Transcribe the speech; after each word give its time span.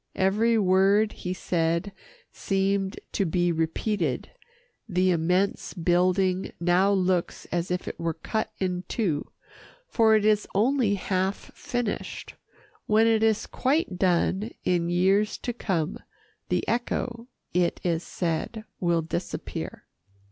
Every 0.15 0.57
word 0.57 1.11
he 1.11 1.31
said 1.31 1.91
seemed 2.31 2.99
to 3.11 3.23
be 3.23 3.51
repeated. 3.51 4.31
The 4.89 5.11
immense 5.11 5.75
building 5.75 6.51
now 6.59 6.91
looks 6.91 7.45
as 7.51 7.69
if 7.69 7.87
it 7.87 7.99
were 7.99 8.15
cut 8.15 8.49
in 8.57 8.83
two, 8.87 9.29
for 9.87 10.15
it 10.15 10.25
is 10.25 10.47
only 10.55 10.95
half 10.95 11.53
finished. 11.55 12.33
When 12.87 13.05
it 13.05 13.21
is 13.21 13.45
quite 13.45 13.99
done 13.99 14.49
in 14.63 14.89
years 14.89 15.37
to 15.37 15.53
come, 15.53 15.99
the 16.49 16.67
echo, 16.67 17.27
it 17.53 17.79
is 17.83 18.01
said, 18.01 18.63
will 18.79 19.03
disappear. 19.03 19.85